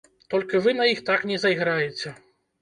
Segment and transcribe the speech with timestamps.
[0.33, 2.17] Толькі вы на іх так не зайграеце.